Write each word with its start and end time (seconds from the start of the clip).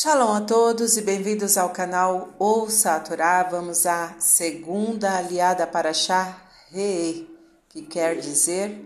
Shalom 0.00 0.32
a 0.32 0.40
todos 0.42 0.96
e 0.96 1.02
bem-vindos 1.02 1.58
ao 1.58 1.70
canal 1.70 2.28
Ouça 2.38 2.94
a 2.94 3.00
Torá. 3.00 3.42
Vamos 3.42 3.84
à 3.84 4.14
segunda 4.20 5.18
aliada 5.18 5.66
para 5.66 5.92
Shah 5.92 6.40
Rei, 6.70 7.28
que 7.68 7.82
quer 7.82 8.20
dizer 8.20 8.80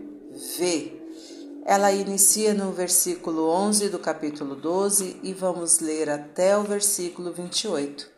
vê. 0.57 0.91
Ela 1.67 1.91
inicia 1.91 2.55
no 2.55 2.71
versículo 2.71 3.47
11 3.47 3.89
do 3.89 3.99
capítulo 3.99 4.55
12 4.55 5.19
e 5.21 5.33
vamos 5.33 5.81
ler 5.81 6.09
até 6.09 6.57
o 6.57 6.63
versículo 6.63 7.31
28. 7.31 8.09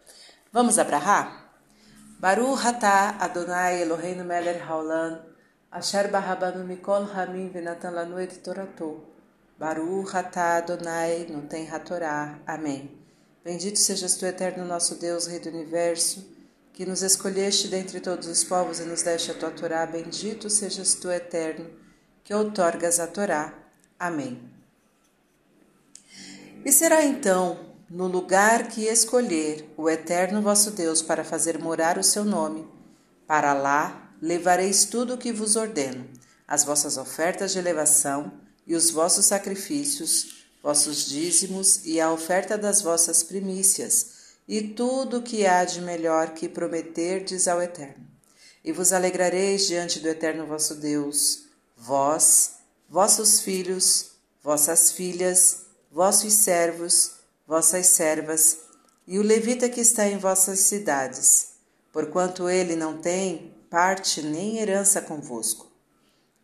Vamos 0.53 0.79
abrahar? 0.79 1.51
Baruch 2.17 2.65
atah 2.65 3.17
Adonai 3.19 3.81
Eloheinu 3.81 4.23
melech 4.23 4.61
haolam 4.61 5.19
asher 5.69 6.07
barabanu 6.07 6.63
mikol 6.63 7.03
hamim 7.13 7.49
venatan 7.49 7.91
lanu 7.91 8.17
et 8.21 8.41
Baruch 9.57 10.13
atah 10.15 10.57
Adonai 10.57 11.27
no 11.29 11.43
tem 11.43 11.65
Torá. 11.85 12.37
Amém. 12.45 12.91
Bendito 13.41 13.79
sejas 13.79 14.15
tu, 14.15 14.25
eterno 14.25 14.65
nosso 14.65 14.95
Deus, 14.95 15.27
Rei 15.27 15.39
do 15.39 15.47
Universo, 15.47 16.27
que 16.73 16.85
nos 16.85 17.01
escolheste 17.01 17.69
dentre 17.69 18.01
todos 18.01 18.27
os 18.27 18.43
povos 18.43 18.79
e 18.79 18.83
nos 18.83 19.01
deste 19.01 19.31
a 19.31 19.33
tua 19.33 19.51
Torá. 19.51 19.85
Bendito 19.85 20.49
sejas 20.49 20.95
tu, 20.95 21.09
eterno, 21.09 21.69
que 22.21 22.33
outorgas 22.33 22.99
a 22.99 23.07
Torá. 23.07 23.53
Amém. 23.97 24.41
E 26.65 26.71
será 26.71 27.05
então, 27.05 27.59
no 27.89 28.07
lugar 28.07 28.67
que 28.67 28.85
escolher 28.85 29.71
o 29.77 29.89
eterno 29.89 30.41
vosso 30.41 30.71
Deus 30.71 31.01
para 31.01 31.23
fazer 31.23 31.59
morar 31.59 31.97
o 31.97 32.03
seu 32.03 32.25
nome, 32.25 32.67
para 33.25 33.53
lá 33.53 34.11
levareis 34.21 34.83
tudo 34.83 35.13
o 35.13 35.17
que 35.17 35.31
vos 35.31 35.55
ordeno, 35.55 36.09
as 36.45 36.65
vossas 36.65 36.97
ofertas 36.97 37.53
de 37.53 37.59
elevação, 37.59 38.43
e 38.65 38.75
os 38.75 38.89
vossos 38.89 39.25
sacrifícios, 39.25 40.45
vossos 40.61 41.05
dízimos 41.05 41.85
e 41.85 42.01
a 42.01 42.11
oferta 42.11 42.57
das 42.57 42.81
vossas 42.81 43.21
primícias, 43.21 44.15
e 44.47 44.61
tudo 44.61 45.17
o 45.17 45.21
que 45.21 45.45
há 45.45 45.63
de 45.63 45.81
melhor 45.81 46.33
que 46.33 46.49
prometerdes 46.49 47.47
ao 47.47 47.61
Eterno. 47.61 48.05
E 48.63 48.71
vos 48.71 48.91
alegrareis 48.91 49.67
diante 49.67 49.99
do 49.99 50.07
Eterno 50.07 50.45
vosso 50.47 50.75
Deus, 50.75 51.45
vós, 51.77 52.53
vossos 52.89 53.41
filhos, 53.41 54.11
vossas 54.41 54.91
filhas, 54.91 55.65
vossos 55.91 56.33
servos, 56.33 57.11
vossas 57.47 57.87
servas, 57.87 58.57
e 59.07 59.19
o 59.19 59.23
levita 59.23 59.69
que 59.69 59.81
está 59.81 60.07
em 60.07 60.17
vossas 60.17 60.59
cidades, 60.61 61.49
porquanto 61.93 62.49
ele 62.49 62.75
não 62.75 62.97
tem 62.97 63.53
parte 63.69 64.21
nem 64.23 64.57
herança 64.57 64.99
convosco. 64.99 65.71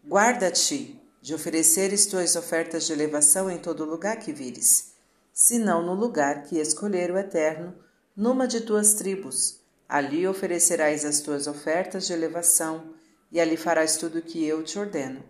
Guarda-te 0.08 1.01
de 1.22 1.36
ofereceres 1.36 2.08
tuas 2.08 2.36
ofertas 2.36 2.88
de 2.88 2.94
elevação 2.94 3.50
em 3.50 3.60
todo 3.60 3.86
lugar 3.86 4.18
que 4.18 4.34
vires, 4.34 4.94
senão 5.32 5.86
no 5.86 5.94
lugar 5.94 6.44
que 6.44 6.58
escolher 6.58 7.12
o 7.12 7.18
Eterno, 7.18 7.76
numa 8.16 8.48
de 8.48 8.62
tuas 8.62 8.96
tribos. 8.96 9.60
Ali 9.88 10.28
oferecerás 10.28 11.06
as 11.06 11.20
tuas 11.20 11.46
ofertas 11.46 12.08
de 12.08 12.14
elevação, 12.14 12.94
e 13.32 13.40
ali 13.40 13.56
farás 13.56 13.98
tudo 13.98 14.20
o 14.20 14.22
que 14.22 14.44
eu 14.44 14.64
te 14.64 14.80
ordeno. 14.80 15.24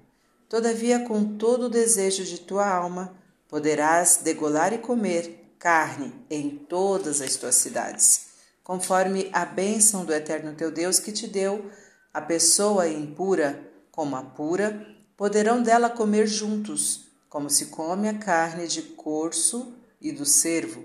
Todavia, 0.48 1.02
com 1.08 1.38
todo 1.38 1.66
o 1.66 1.70
desejo 1.70 2.24
de 2.24 2.40
tua 2.40 2.68
alma, 2.68 3.16
poderás 3.48 4.20
degolar 4.24 4.74
e 4.74 4.78
comer 4.78 5.56
carne 5.60 6.14
em 6.30 6.50
todas 6.50 7.22
as 7.22 7.36
tuas 7.36 7.56
cidades, 7.56 8.28
conforme 8.64 9.30
a 9.34 9.46
bênção 9.46 10.06
do 10.06 10.14
Eterno 10.14 10.56
teu 10.56 10.72
Deus 10.72 11.00
que 11.00 11.12
te 11.12 11.28
deu, 11.28 11.70
a 12.14 12.22
pessoa 12.22 12.88
impura 12.88 13.72
como 13.92 14.16
a 14.16 14.24
pura, 14.24 14.88
poderão 15.22 15.62
dela 15.62 15.88
comer 15.88 16.26
juntos, 16.26 17.02
como 17.30 17.48
se 17.48 17.68
come 17.68 18.10
a 18.10 18.18
carne 18.18 18.68
de 18.68 18.82
corso 18.82 19.72
e 20.02 20.12
do 20.12 20.26
cervo. 20.26 20.84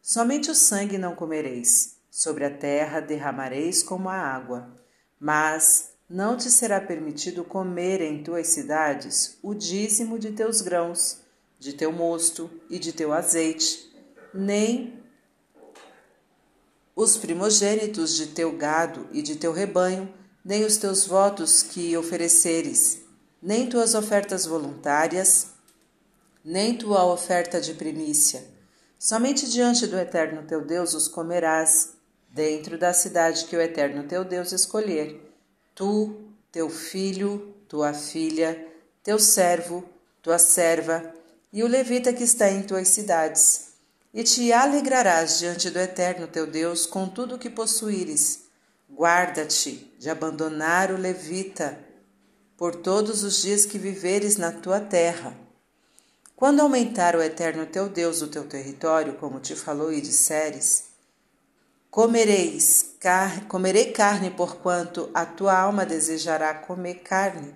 Somente 0.00 0.50
o 0.50 0.54
sangue 0.54 0.96
não 0.96 1.14
comereis, 1.14 1.96
sobre 2.10 2.46
a 2.46 2.50
terra 2.50 3.00
derramareis 3.00 3.82
como 3.82 4.08
a 4.08 4.16
água. 4.16 4.70
Mas 5.20 5.90
não 6.08 6.34
te 6.34 6.50
será 6.50 6.80
permitido 6.80 7.44
comer 7.44 8.00
em 8.00 8.22
tuas 8.22 8.46
cidades 8.46 9.36
o 9.42 9.52
dízimo 9.52 10.18
de 10.18 10.32
teus 10.32 10.62
grãos, 10.62 11.18
de 11.58 11.74
teu 11.74 11.92
mosto 11.92 12.50
e 12.70 12.78
de 12.78 12.90
teu 12.90 13.12
azeite, 13.12 13.94
nem 14.32 14.98
os 16.96 17.18
primogênitos 17.18 18.16
de 18.16 18.28
teu 18.28 18.50
gado 18.56 19.06
e 19.12 19.20
de 19.20 19.36
teu 19.36 19.52
rebanho, 19.52 20.10
nem 20.42 20.64
os 20.64 20.78
teus 20.78 21.06
votos 21.06 21.62
que 21.62 21.94
ofereceres, 21.98 23.03
nem 23.44 23.68
tuas 23.68 23.94
ofertas 23.94 24.46
voluntárias, 24.46 25.48
nem 26.42 26.78
tua 26.78 27.04
oferta 27.04 27.60
de 27.60 27.74
primícia. 27.74 28.42
Somente 28.98 29.46
diante 29.50 29.86
do 29.86 29.98
Eterno 29.98 30.44
teu 30.44 30.64
Deus 30.64 30.94
os 30.94 31.08
comerás, 31.08 31.90
dentro 32.30 32.78
da 32.78 32.94
cidade 32.94 33.44
que 33.44 33.54
o 33.54 33.60
Eterno 33.60 34.04
teu 34.04 34.24
Deus 34.24 34.50
escolher. 34.50 35.30
Tu, 35.74 36.24
teu 36.50 36.70
filho, 36.70 37.54
tua 37.68 37.92
filha, 37.92 38.66
teu 39.02 39.18
servo, 39.18 39.84
tua 40.22 40.38
serva, 40.38 41.12
e 41.52 41.62
o 41.62 41.68
levita 41.68 42.14
que 42.14 42.24
está 42.24 42.50
em 42.50 42.62
tuas 42.62 42.88
cidades. 42.88 43.74
E 44.14 44.24
te 44.24 44.54
alegrarás 44.54 45.38
diante 45.38 45.68
do 45.68 45.78
Eterno 45.78 46.26
teu 46.28 46.46
Deus 46.46 46.86
com 46.86 47.06
tudo 47.06 47.34
o 47.34 47.38
que 47.38 47.50
possuíres. 47.50 48.44
Guarda-te 48.90 49.92
de 49.98 50.08
abandonar 50.08 50.90
o 50.90 50.96
levita 50.96 51.83
por 52.64 52.76
todos 52.76 53.22
os 53.22 53.42
dias 53.42 53.66
que 53.66 53.76
viveres 53.76 54.38
na 54.38 54.50
tua 54.50 54.80
terra. 54.80 55.36
Quando 56.34 56.60
aumentar 56.60 57.14
o 57.14 57.20
eterno 57.20 57.66
teu 57.66 57.90
Deus 57.90 58.22
o 58.22 58.28
teu 58.28 58.44
território, 58.44 59.16
como 59.16 59.38
te 59.38 59.54
falou 59.54 59.92
e 59.92 60.00
disseres, 60.00 60.84
comereis, 61.90 62.94
car 62.98 63.46
comerei 63.48 63.92
carne, 63.92 64.30
porquanto 64.30 65.10
a 65.12 65.26
tua 65.26 65.54
alma 65.54 65.84
desejará 65.84 66.54
comer 66.54 67.02
carne. 67.02 67.54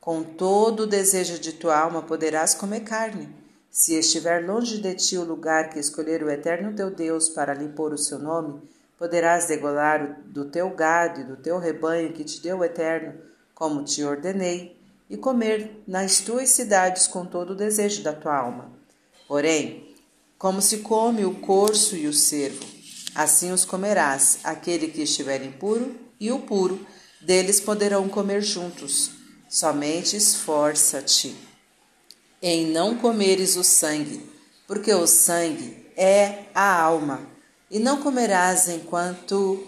Com 0.00 0.22
todo 0.22 0.84
o 0.84 0.86
desejo 0.86 1.38
de 1.38 1.52
tua 1.52 1.78
alma 1.78 2.00
poderás 2.00 2.54
comer 2.54 2.80
carne. 2.84 3.28
Se 3.70 3.96
estiver 3.96 4.46
longe 4.46 4.78
de 4.78 4.94
ti 4.94 5.18
o 5.18 5.24
lugar 5.24 5.68
que 5.68 5.78
escolher 5.78 6.22
o 6.22 6.30
eterno 6.30 6.74
teu 6.74 6.90
Deus 6.90 7.28
para 7.28 7.52
lhe 7.52 7.68
pôr 7.68 7.92
o 7.92 7.98
seu 7.98 8.18
nome, 8.18 8.62
poderás 8.96 9.46
degolar 9.46 10.22
do 10.24 10.46
teu 10.46 10.70
gado 10.70 11.20
e 11.20 11.24
do 11.24 11.36
teu 11.36 11.58
rebanho 11.58 12.14
que 12.14 12.24
te 12.24 12.40
deu 12.40 12.60
o 12.60 12.64
eterno, 12.64 13.27
como 13.58 13.82
te 13.82 14.04
ordenei, 14.04 14.78
e 15.10 15.16
comer 15.16 15.82
nas 15.84 16.20
tuas 16.20 16.50
cidades 16.50 17.08
com 17.08 17.26
todo 17.26 17.50
o 17.50 17.56
desejo 17.56 18.04
da 18.04 18.12
tua 18.12 18.36
alma. 18.36 18.70
Porém, 19.26 19.96
como 20.38 20.62
se 20.62 20.78
come 20.78 21.24
o 21.24 21.34
corso 21.40 21.96
e 21.96 22.06
o 22.06 22.12
cervo, 22.12 22.64
assim 23.16 23.50
os 23.50 23.64
comerás, 23.64 24.38
aquele 24.44 24.86
que 24.86 25.02
estiver 25.02 25.44
impuro 25.44 25.96
e 26.20 26.30
o 26.30 26.38
puro, 26.38 26.86
deles 27.20 27.60
poderão 27.60 28.08
comer 28.08 28.42
juntos. 28.42 29.10
Somente 29.48 30.16
esforça-te 30.16 31.34
em 32.40 32.66
não 32.66 32.96
comeres 32.96 33.56
o 33.56 33.64
sangue, 33.64 34.24
porque 34.68 34.94
o 34.94 35.04
sangue 35.08 35.84
é 35.96 36.44
a 36.54 36.80
alma, 36.80 37.26
e 37.68 37.80
não 37.80 38.00
comerás 38.00 38.68
enquanto 38.68 39.66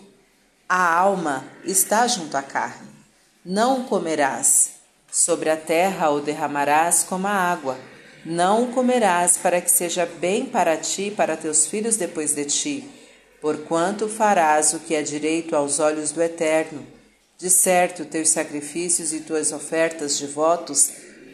a 0.68 0.94
alma 0.94 1.44
está 1.64 2.06
junto 2.06 2.36
à 2.36 2.42
carne 2.42 2.89
não 3.44 3.80
o 3.80 3.84
comerás. 3.84 4.72
Sobre 5.10 5.50
a 5.50 5.56
terra 5.56 6.10
o 6.10 6.20
derramarás 6.20 7.02
como 7.02 7.26
a 7.26 7.30
água. 7.30 7.78
Não 8.24 8.64
o 8.64 8.72
comerás 8.72 9.38
para 9.38 9.60
que 9.60 9.70
seja 9.70 10.04
bem 10.04 10.44
para 10.44 10.76
ti 10.76 11.08
e 11.08 11.10
para 11.10 11.36
teus 11.36 11.66
filhos 11.66 11.96
depois 11.96 12.34
de 12.34 12.44
ti, 12.44 12.90
porquanto 13.40 14.08
farás 14.08 14.74
o 14.74 14.80
que 14.80 14.94
é 14.94 15.00
direito 15.00 15.56
aos 15.56 15.80
olhos 15.80 16.12
do 16.12 16.22
Eterno. 16.22 16.86
De 17.38 17.48
certo, 17.48 18.04
teus 18.04 18.28
sacrifícios 18.28 19.14
e 19.14 19.20
tuas 19.20 19.52
ofertas 19.52 20.18
de 20.18 20.26
votos 20.26 20.90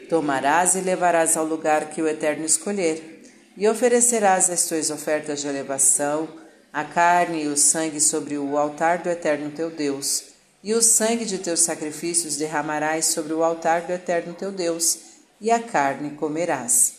tomarás 0.09 0.77
e 0.77 0.81
levarás 0.81 1.37
ao 1.37 1.45
lugar 1.45 1.91
que 1.91 2.01
o 2.01 2.07
Eterno 2.07 2.45
escolher, 2.45 3.25
e 3.57 3.67
oferecerás 3.69 4.49
as 4.49 4.67
tuas 4.67 4.91
ofertas 4.91 5.41
de 5.41 5.49
elevação, 5.49 6.29
a 6.73 6.85
carne 6.85 7.43
e 7.43 7.49
o 7.49 7.57
sangue 7.57 8.01
sobre 8.01 8.39
o 8.39 8.57
altar 8.57 8.99
do 8.99 9.11
Eterno 9.11 9.51
teu 9.51 9.69
Deus 9.69 10.36
e 10.67 10.75
o 10.75 10.83
sangue 10.83 11.25
de 11.25 11.39
teus 11.39 11.61
sacrifícios 11.61 12.35
derramarás 12.35 13.05
sobre 13.05 13.33
o 13.33 13.45
altar 13.45 13.83
do 13.83 13.93
eterno 13.93 14.35
teu 14.35 14.51
Deus, 14.51 14.99
e 15.41 15.49
a 15.49 15.63
carne 15.63 16.17
comerás. 16.17 16.95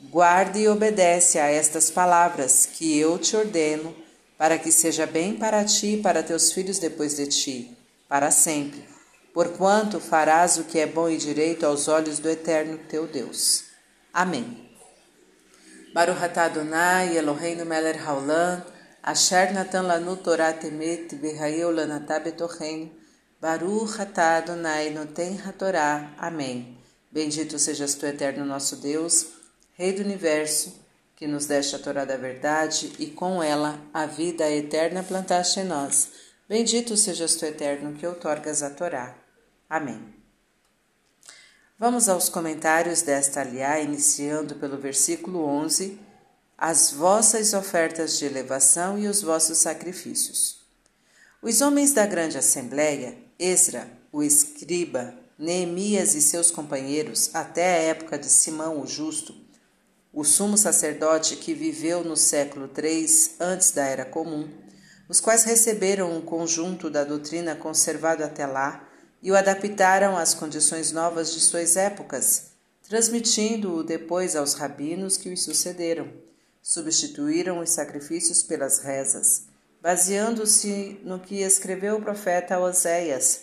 Guarde 0.00 0.60
e 0.60 0.68
obedece 0.68 1.40
a 1.40 1.50
estas 1.50 1.90
palavras 1.90 2.66
que 2.66 2.96
eu 2.96 3.18
te 3.18 3.36
ordeno, 3.36 3.92
para 4.38 4.56
que 4.56 4.70
seja 4.70 5.06
bem 5.06 5.36
para 5.36 5.64
ti 5.64 5.94
e 5.94 6.00
para 6.00 6.22
teus 6.22 6.52
filhos 6.52 6.78
depois 6.78 7.16
de 7.16 7.26
ti, 7.26 7.76
para 8.08 8.30
sempre, 8.30 8.84
porquanto 9.34 9.98
farás 9.98 10.56
o 10.58 10.62
que 10.62 10.78
é 10.78 10.86
bom 10.86 11.10
e 11.10 11.16
direito 11.16 11.66
aos 11.66 11.88
olhos 11.88 12.20
do 12.20 12.30
eterno 12.30 12.78
teu 12.88 13.08
Deus. 13.08 13.64
Amém. 14.14 14.70
Baruch 15.92 16.22
Adonai 16.38 17.16
Eloheinu 17.16 17.64
melech 17.64 17.98
haolam, 17.98 18.64
asher 19.02 19.52
natan 19.52 19.82
lanu 19.82 20.16
Torah 20.16 20.52
temet 20.52 21.08
Baruch 23.40 23.98
atah 23.98 24.36
Adonai 24.36 24.90
noten 24.90 25.40
hatorá. 25.40 26.12
Amém. 26.18 26.76
Bendito 27.10 27.58
sejas 27.58 27.94
tu, 27.94 28.04
eterno 28.04 28.44
nosso 28.44 28.76
Deus, 28.76 29.28
Rei 29.72 29.94
do 29.94 30.02
Universo, 30.02 30.74
que 31.16 31.26
nos 31.26 31.46
deste 31.46 31.74
a 31.74 31.78
Torá 31.78 32.04
da 32.04 32.18
verdade 32.18 32.92
e 32.98 33.06
com 33.06 33.42
ela 33.42 33.80
a 33.94 34.04
vida 34.04 34.48
eterna 34.50 35.02
plantaste 35.02 35.60
em 35.60 35.64
nós. 35.64 36.10
Bendito 36.46 36.98
sejas 36.98 37.34
tu, 37.34 37.46
eterno, 37.46 37.94
que 37.94 38.06
outorgas 38.06 38.62
a 38.62 38.68
Torá. 38.68 39.16
Amém. 39.70 40.14
Vamos 41.78 42.10
aos 42.10 42.28
comentários 42.28 43.00
desta 43.00 43.40
aliá, 43.40 43.80
iniciando 43.80 44.56
pelo 44.56 44.76
versículo 44.76 45.46
11: 45.46 45.98
As 46.58 46.92
vossas 46.92 47.54
ofertas 47.54 48.18
de 48.18 48.26
elevação 48.26 48.98
e 48.98 49.08
os 49.08 49.22
vossos 49.22 49.56
sacrifícios. 49.56 50.60
Os 51.40 51.62
homens 51.62 51.94
da 51.94 52.04
grande 52.04 52.36
assembleia, 52.36 53.29
Esra, 53.40 53.90
o 54.12 54.22
escriba, 54.22 55.14
Neemias 55.38 56.14
e 56.14 56.20
seus 56.20 56.50
companheiros, 56.50 57.30
até 57.32 57.64
a 57.64 57.82
época 57.84 58.18
de 58.18 58.26
Simão 58.26 58.82
o 58.82 58.86
Justo, 58.86 59.34
o 60.12 60.24
sumo 60.24 60.58
sacerdote 60.58 61.36
que 61.36 61.54
viveu 61.54 62.04
no 62.04 62.18
século 62.18 62.68
III 62.76 63.06
antes 63.40 63.70
da 63.70 63.86
Era 63.86 64.04
Comum, 64.04 64.46
os 65.08 65.22
quais 65.22 65.44
receberam 65.44 66.14
um 66.14 66.20
conjunto 66.20 66.90
da 66.90 67.02
doutrina 67.02 67.56
conservado 67.56 68.22
até 68.22 68.44
lá 68.44 68.86
e 69.22 69.32
o 69.32 69.36
adaptaram 69.36 70.18
às 70.18 70.34
condições 70.34 70.92
novas 70.92 71.32
de 71.32 71.40
suas 71.40 71.76
épocas, 71.76 72.48
transmitindo-o 72.86 73.82
depois 73.82 74.36
aos 74.36 74.52
rabinos 74.52 75.16
que 75.16 75.32
os 75.32 75.42
sucederam. 75.44 76.12
Substituíram 76.60 77.60
os 77.60 77.70
sacrifícios 77.70 78.42
pelas 78.42 78.80
rezas, 78.80 79.44
baseando-se 79.82 81.00
no 81.04 81.18
que 81.18 81.42
escreveu 81.42 81.96
o 81.96 82.02
profeta 82.02 82.58
Oséias, 82.58 83.42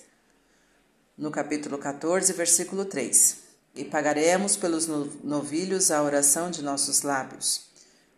no 1.18 1.32
capítulo 1.32 1.78
14, 1.78 2.34
versículo 2.34 2.86
3 2.86 3.48
e 3.78 3.86
pagaremos 3.86 4.58
pelos 4.58 4.88
novilhos 5.24 5.92
a 5.92 6.02
oração 6.02 6.50
de 6.50 6.64
nossos 6.64 7.04
lábios. 7.04 7.68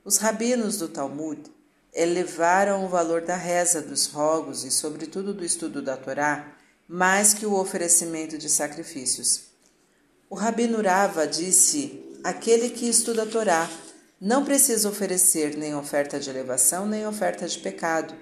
Os 0.05 0.17
rabinos 0.17 0.77
do 0.77 0.87
Talmud 0.87 1.39
elevaram 1.93 2.85
o 2.85 2.87
valor 2.87 3.21
da 3.21 3.35
reza, 3.35 3.81
dos 3.81 4.07
rogos 4.07 4.63
e, 4.63 4.71
sobretudo, 4.71 5.33
do 5.33 5.43
estudo 5.43 5.81
da 5.81 5.97
Torá, 5.97 6.55
mais 6.87 7.33
que 7.33 7.45
o 7.45 7.53
oferecimento 7.53 8.37
de 8.37 8.49
sacrifícios. 8.49 9.49
O 10.29 10.35
rabino 10.35 10.81
Rava 10.81 11.27
disse: 11.27 12.01
Aquele 12.23 12.69
que 12.69 12.87
estuda 12.87 13.23
a 13.23 13.25
Torá 13.25 13.69
não 14.21 14.43
precisa 14.43 14.89
oferecer 14.89 15.55
nem 15.55 15.73
oferta 15.73 16.19
de 16.19 16.29
elevação, 16.29 16.85
nem 16.85 17.07
oferta 17.07 17.47
de 17.47 17.57
pecado, 17.57 18.13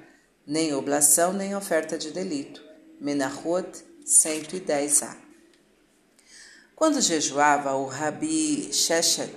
nem 0.46 0.74
oblação, 0.74 1.34
nem 1.34 1.56
oferta 1.56 1.98
de 1.98 2.12
delito. 2.12 2.64
Menachot 3.02 3.84
110a. 4.06 5.16
Quando 6.76 7.02
jejuava, 7.02 7.74
o 7.76 7.86
Rabi 7.86 8.72
Sheshet, 8.72 9.34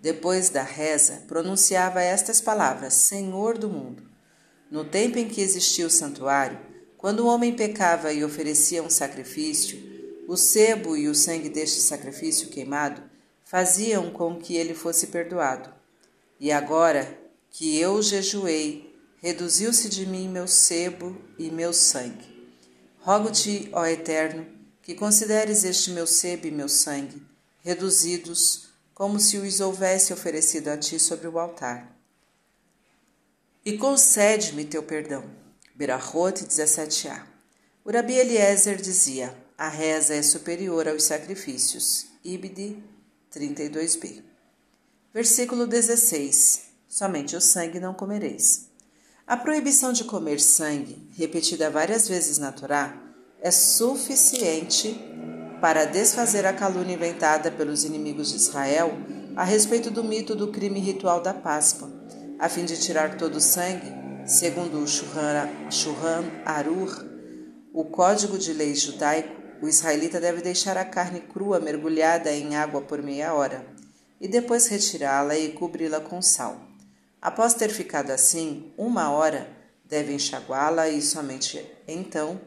depois 0.00 0.50
da 0.50 0.62
reza, 0.62 1.22
pronunciava 1.28 2.02
estas 2.02 2.40
palavras: 2.40 2.94
Senhor 2.94 3.56
do 3.56 3.68
mundo. 3.68 4.02
No 4.68 4.84
tempo 4.84 5.16
em 5.16 5.28
que 5.28 5.40
existia 5.40 5.86
o 5.86 5.90
santuário, 5.90 6.58
quando 6.98 7.20
o 7.20 7.26
homem 7.26 7.54
pecava 7.54 8.12
e 8.12 8.24
oferecia 8.24 8.82
um 8.82 8.90
sacrifício, 8.90 9.78
o 10.26 10.36
sebo 10.36 10.96
e 10.96 11.08
o 11.08 11.14
sangue 11.14 11.48
deste 11.48 11.80
sacrifício 11.80 12.48
queimado 12.48 13.02
faziam 13.44 14.10
com 14.10 14.36
que 14.36 14.56
ele 14.56 14.74
fosse 14.74 15.06
perdoado. 15.06 15.79
E 16.40 16.50
agora 16.50 17.18
que 17.50 17.78
eu 17.78 18.00
jejuei, 18.00 18.98
reduziu-se 19.18 19.90
de 19.90 20.06
mim 20.06 20.26
meu 20.26 20.48
sebo 20.48 21.20
e 21.38 21.50
meu 21.50 21.74
sangue. 21.74 22.48
Rogo-te, 23.00 23.68
ó 23.72 23.84
Eterno, 23.84 24.46
que 24.82 24.94
consideres 24.94 25.64
este 25.64 25.90
meu 25.90 26.06
sebo 26.06 26.46
e 26.46 26.50
meu 26.50 26.68
sangue, 26.68 27.22
reduzidos, 27.60 28.70
como 28.94 29.20
se 29.20 29.36
os 29.36 29.60
houvesse 29.60 30.12
oferecido 30.14 30.68
a 30.68 30.78
ti 30.78 30.98
sobre 30.98 31.28
o 31.28 31.38
altar. 31.38 31.94
E 33.62 33.76
concede-me 33.76 34.64
teu 34.64 34.82
perdão. 34.82 35.24
Berahot 35.74 36.42
17a. 36.44 37.22
O 37.84 37.92
Rabi 37.92 38.14
Eliezer 38.14 38.80
dizia: 38.80 39.36
a 39.56 39.68
reza 39.68 40.14
é 40.14 40.22
superior 40.22 40.88
aos 40.88 41.02
sacrifícios. 41.02 42.06
Ibid 42.24 42.82
32b. 43.30 44.29
Versículo 45.12 45.66
16. 45.66 46.70
Somente 46.88 47.34
o 47.34 47.40
sangue 47.40 47.80
não 47.80 47.92
comereis. 47.92 48.68
A 49.26 49.36
proibição 49.36 49.92
de 49.92 50.04
comer 50.04 50.40
sangue, 50.40 51.04
repetida 51.16 51.68
várias 51.68 52.06
vezes 52.06 52.38
na 52.38 52.52
Torá, 52.52 52.96
é 53.42 53.50
suficiente 53.50 54.96
para 55.60 55.84
desfazer 55.84 56.46
a 56.46 56.52
calúnia 56.52 56.94
inventada 56.94 57.50
pelos 57.50 57.84
inimigos 57.84 58.30
de 58.30 58.36
Israel 58.36 58.92
a 59.34 59.42
respeito 59.42 59.90
do 59.90 60.04
mito 60.04 60.36
do 60.36 60.52
crime 60.52 60.78
ritual 60.78 61.20
da 61.20 61.34
Páscoa, 61.34 61.90
a 62.38 62.48
fim 62.48 62.64
de 62.64 62.78
tirar 62.78 63.16
todo 63.16 63.34
o 63.34 63.40
sangue, 63.40 63.92
segundo 64.24 64.78
o 64.78 64.86
Shurran 64.86 66.22
Arur, 66.44 67.04
o 67.72 67.84
código 67.84 68.38
de 68.38 68.52
lei 68.52 68.76
judaico, 68.76 69.40
o 69.60 69.66
israelita 69.66 70.20
deve 70.20 70.40
deixar 70.40 70.76
a 70.76 70.84
carne 70.84 71.20
crua 71.20 71.58
mergulhada 71.58 72.30
em 72.32 72.54
água 72.54 72.80
por 72.80 73.02
meia 73.02 73.34
hora 73.34 73.79
e 74.20 74.28
depois 74.28 74.66
retirá-la 74.66 75.36
e 75.38 75.52
cobri-la 75.52 76.00
com 76.00 76.20
sal. 76.20 76.60
Após 77.20 77.54
ter 77.54 77.70
ficado 77.70 78.10
assim 78.10 78.72
uma 78.76 79.10
hora, 79.10 79.50
deve 79.84 80.12
enxaguá-la 80.12 80.88
e 80.88 81.00
somente 81.00 81.64
então 81.88 82.40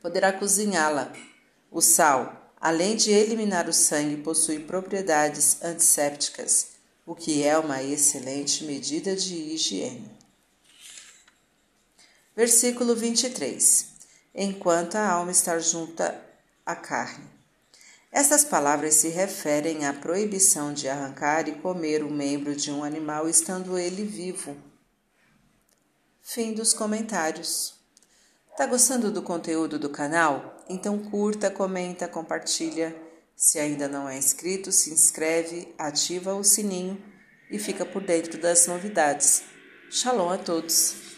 poderá 0.00 0.32
cozinhá-la. 0.32 1.12
O 1.70 1.80
sal, 1.80 2.52
além 2.60 2.96
de 2.96 3.10
eliminar 3.10 3.68
o 3.68 3.72
sangue, 3.72 4.22
possui 4.22 4.60
propriedades 4.60 5.62
antissépticas, 5.62 6.68
o 7.04 7.14
que 7.14 7.42
é 7.42 7.58
uma 7.58 7.82
excelente 7.82 8.64
medida 8.64 9.14
de 9.14 9.34
higiene. 9.34 10.10
Versículo 12.34 12.94
23. 12.94 13.86
Enquanto 14.34 14.94
a 14.94 15.10
alma 15.10 15.32
está 15.32 15.58
junta 15.58 16.20
à 16.64 16.76
carne. 16.76 17.37
Estas 18.10 18.44
palavras 18.44 18.94
se 18.94 19.08
referem 19.08 19.86
à 19.86 19.92
proibição 19.92 20.72
de 20.72 20.88
arrancar 20.88 21.46
e 21.48 21.56
comer 21.56 22.02
o 22.02 22.10
membro 22.10 22.56
de 22.56 22.70
um 22.70 22.82
animal 22.82 23.28
estando 23.28 23.78
ele 23.78 24.02
vivo. 24.02 24.56
Fim 26.22 26.52
dos 26.52 26.72
comentários. 26.72 27.74
Tá 28.56 28.66
gostando 28.66 29.12
do 29.12 29.22
conteúdo 29.22 29.78
do 29.78 29.90
canal? 29.90 30.64
Então 30.68 30.98
curta, 30.98 31.50
comenta, 31.50 32.08
compartilha. 32.08 32.96
Se 33.36 33.58
ainda 33.58 33.86
não 33.86 34.08
é 34.08 34.18
inscrito, 34.18 34.72
se 34.72 34.90
inscreve, 34.90 35.72
ativa 35.78 36.34
o 36.34 36.42
sininho 36.42 37.00
e 37.50 37.58
fica 37.58 37.84
por 37.86 38.02
dentro 38.02 38.40
das 38.40 38.66
novidades. 38.66 39.44
Shalom 39.90 40.30
a 40.30 40.38
todos! 40.38 41.17